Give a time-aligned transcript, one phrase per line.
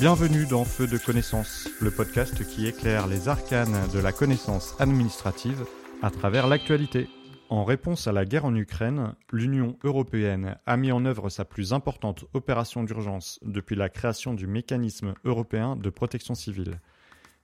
[0.00, 5.66] Bienvenue dans Feu de connaissance, le podcast qui éclaire les arcanes de la connaissance administrative
[6.00, 7.06] à travers l'actualité.
[7.50, 11.74] En réponse à la guerre en Ukraine, l'Union européenne a mis en œuvre sa plus
[11.74, 16.80] importante opération d'urgence depuis la création du mécanisme européen de protection civile.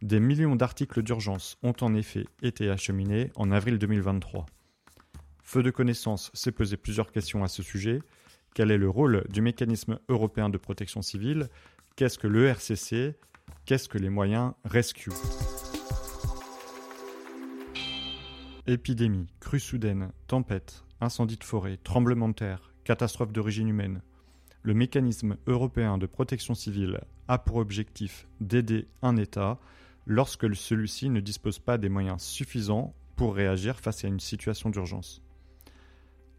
[0.00, 4.46] Des millions d'articles d'urgence ont en effet été acheminés en avril 2023.
[5.42, 7.98] Feu de connaissance s'est posé plusieurs questions à ce sujet.
[8.54, 11.48] Quel est le rôle du mécanisme européen de protection civile?
[11.96, 13.16] Qu'est-ce que l'ERCC
[13.66, 15.12] Qu'est-ce que les moyens Rescue?
[18.66, 24.02] Épidémie, crue soudaine, tempête, incendie de forêt, tremblement de terre, catastrophe d'origine humaine.
[24.62, 29.60] Le mécanisme européen de protection civile a pour objectif d'aider un État
[30.04, 35.22] lorsque celui-ci ne dispose pas des moyens suffisants pour réagir face à une situation d'urgence.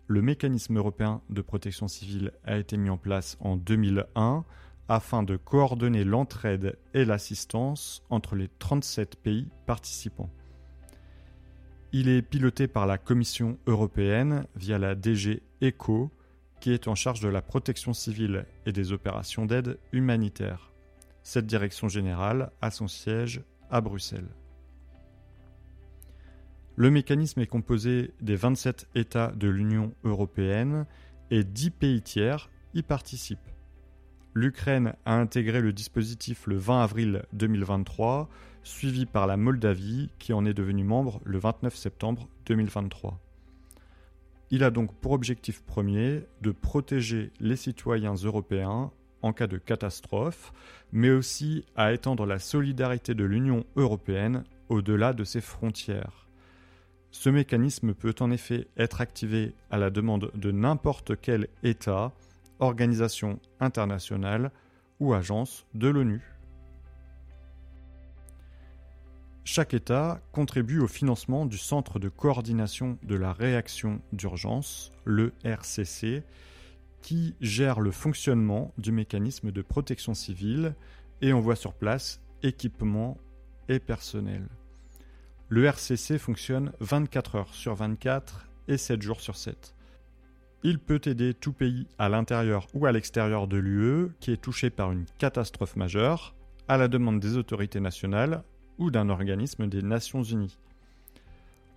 [0.07, 4.43] Le mécanisme européen de protection civile a été mis en place en 2001
[4.87, 10.29] afin de coordonner l'entraide et l'assistance entre les 37 pays participants.
[11.91, 16.11] Il est piloté par la Commission européenne via la DG ECHO,
[16.59, 20.71] qui est en charge de la protection civile et des opérations d'aide humanitaire.
[21.23, 24.29] Cette direction générale a son siège à Bruxelles.
[26.75, 30.85] Le mécanisme est composé des 27 États de l'Union européenne
[31.31, 33.54] et 10 pays tiers y participent.
[34.37, 38.27] L'Ukraine a intégré le dispositif le 20 avril 2023
[38.63, 43.17] suivi par la Moldavie qui en est devenue membre le 29 septembre 2023.
[44.51, 48.91] Il a donc pour objectif premier de protéger les citoyens européens
[49.21, 50.51] en cas de catastrophe,
[50.91, 56.27] mais aussi à étendre la solidarité de l'Union européenne au-delà de ses frontières.
[57.09, 62.11] Ce mécanisme peut en effet être activé à la demande de n'importe quel État,
[62.59, 64.51] organisation internationale
[64.99, 66.21] ou agence de l'ONU.
[69.43, 76.23] Chaque État contribue au financement du Centre de coordination de la réaction d'urgence, le RCC,
[77.03, 80.73] qui gère le fonctionnement du mécanisme de protection civile
[81.21, 83.17] et envoie sur place équipements
[83.69, 84.47] et personnel.
[85.47, 89.74] Le RCC fonctionne 24 heures sur 24 et 7 jours sur 7.
[90.67, 94.71] Il peut aider tout pays à l'intérieur ou à l'extérieur de l'UE qui est touché
[94.71, 96.33] par une catastrophe majeure,
[96.67, 98.43] à la demande des autorités nationales
[98.79, 100.57] ou d'un organisme des Nations Unies.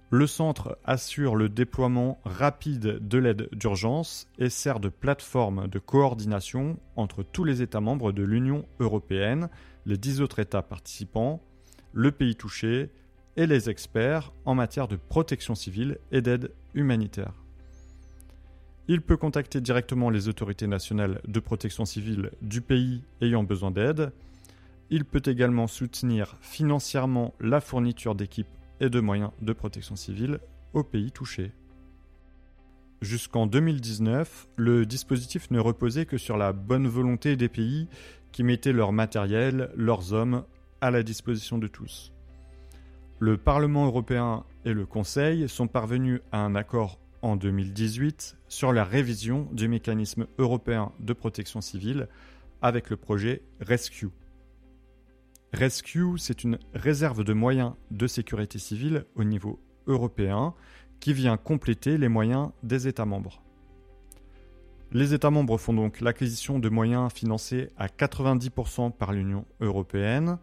[0.09, 6.79] Le centre assure le déploiement rapide de l'aide d'urgence et sert de plateforme de coordination
[6.97, 9.51] entre tous les États membres de l'Union européenne,
[9.85, 11.43] les dix autres États participants,
[11.93, 12.89] le pays touché
[13.37, 17.35] et les experts en matière de protection civile et d'aide humanitaire.
[18.91, 24.13] Il peut contacter directement les autorités nationales de protection civile du pays ayant besoin d'aide,
[24.91, 28.49] il peut également soutenir financièrement la fourniture d'équipes
[28.81, 30.41] et de moyens de protection civile
[30.73, 31.53] aux pays touchés.
[33.03, 37.89] Jusqu'en 2019, le dispositif ne reposait que sur la bonne volonté des pays
[38.33, 40.45] qui mettaient leur matériel, leurs hommes
[40.81, 42.13] à la disposition de tous.
[43.21, 48.85] Le Parlement européen et le Conseil sont parvenus à un accord en 2018 sur la
[48.85, 52.09] révision du mécanisme européen de protection civile
[52.63, 54.11] avec le projet Rescue.
[55.53, 60.55] Rescue, c'est une réserve de moyens de sécurité civile au niveau européen
[61.01, 63.43] qui vient compléter les moyens des États membres.
[64.93, 70.39] Les États membres font donc l'acquisition de moyens financés à 90% par l'Union européenne.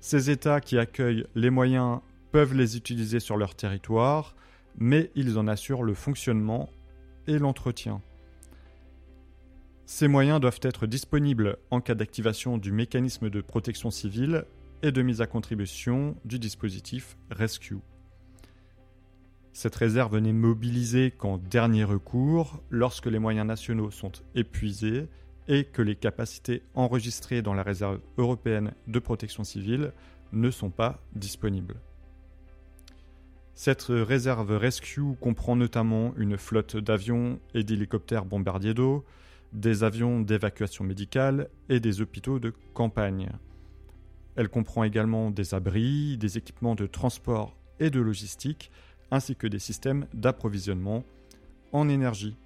[0.00, 2.00] Ces États qui accueillent les moyens
[2.30, 4.34] peuvent les utiliser sur leur territoire,
[4.78, 6.68] mais ils en assurent le fonctionnement
[7.26, 8.02] et l'entretien.
[9.86, 14.44] Ces moyens doivent être disponibles en cas d'activation du mécanisme de protection civile
[14.82, 17.78] et de mise à contribution du dispositif Rescue.
[19.52, 25.06] Cette réserve n'est mobilisée qu'en dernier recours, lorsque les moyens nationaux sont épuisés
[25.48, 29.92] et que les capacités enregistrées dans la réserve européenne de protection civile
[30.32, 31.76] ne sont pas disponibles.
[33.54, 39.04] Cette réserve Rescue comprend notamment une flotte d'avions et d'hélicoptères bombardiers d'eau,
[39.52, 43.30] des avions d'évacuation médicale et des hôpitaux de campagne.
[44.34, 48.72] Elle comprend également des abris, des équipements de transport et de logistique,
[49.12, 51.04] ainsi que des systèmes d'approvisionnement
[51.70, 52.36] en énergie.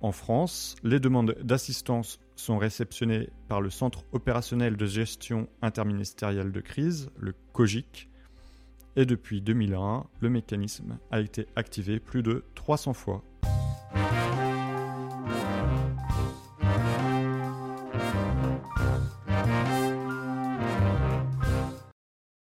[0.00, 6.60] En France, les demandes d'assistance sont réceptionnées par le Centre opérationnel de gestion interministérielle de
[6.60, 8.09] crise, le COGIC,
[8.96, 13.22] et depuis 2001, le mécanisme a été activé plus de 300 fois.